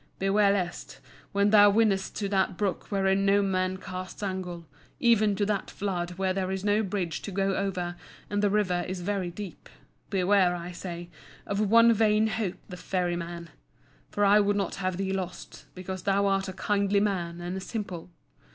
Beware 0.17 0.51
lest, 0.51 0.99
when 1.31 1.51
thou 1.51 1.69
winnest 1.69 2.15
to 2.15 2.27
that 2.29 2.57
brook 2.57 2.89
wherein 2.89 3.23
no 3.23 3.43
man 3.43 3.77
casts 3.77 4.23
angle, 4.23 4.65
even 4.99 5.35
to 5.35 5.45
that 5.45 5.69
flood 5.69 6.17
where 6.17 6.33
there 6.33 6.49
is 6.49 6.63
no 6.65 6.81
bridge 6.81 7.21
to 7.21 7.31
go 7.31 7.53
over 7.55 7.95
and 8.27 8.41
the 8.41 8.49
River 8.49 8.83
is 8.87 9.01
very 9.01 9.29
deep—beware, 9.29 10.55
I 10.55 10.71
say, 10.71 11.11
of 11.45 11.59
one 11.69 11.93
Vain 11.93 12.25
Hope, 12.25 12.57
the 12.67 12.77
Ferryman! 12.77 13.51
For 14.09 14.25
I 14.25 14.39
would 14.39 14.55
not 14.57 14.73
have 14.81 14.97
thee 14.97 15.13
lost, 15.13 15.65
because 15.75 16.01
thou 16.01 16.25
art 16.25 16.47
a 16.49 16.53
kindly 16.53 16.99
man 16.99 17.39
and 17.39 17.55
a 17.55 17.59
simple. 17.61 18.09